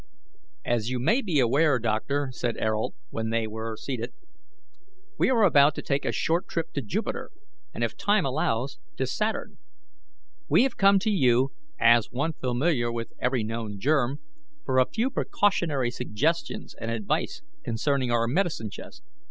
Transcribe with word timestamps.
"As 0.65 0.89
you 0.89 0.97
may 0.97 1.21
be 1.21 1.39
aware, 1.39 1.77
doctor," 1.77 2.29
said 2.31 2.57
Ayrault, 2.57 2.95
when 3.11 3.29
they 3.29 3.45
were 3.45 3.77
seated, 3.77 4.11
"we 5.19 5.29
are 5.29 5.43
about 5.43 5.75
to 5.75 5.83
take 5.83 6.05
a 6.05 6.11
short 6.11 6.47
trip 6.47 6.73
to 6.73 6.81
Jupiter, 6.81 7.29
and, 7.71 7.83
if 7.83 7.95
time 7.95 8.25
allows, 8.25 8.79
to 8.97 9.05
Saturn. 9.05 9.59
We 10.49 10.63
have 10.63 10.75
come 10.75 10.97
to 10.97 11.11
you, 11.11 11.51
as 11.79 12.09
one 12.11 12.33
familiar 12.33 12.91
with 12.91 13.13
every 13.19 13.43
known 13.43 13.77
germ, 13.79 14.17
for 14.65 14.79
a 14.79 14.87
few 14.91 15.11
precautionary 15.11 15.91
suggestions 15.91 16.73
and 16.73 16.89
advice 16.89 17.43
concerning 17.63 18.09
our 18.09 18.27
medicine 18.27 18.71
chest." 18.71 19.03